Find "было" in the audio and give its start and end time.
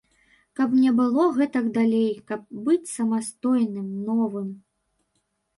0.99-1.25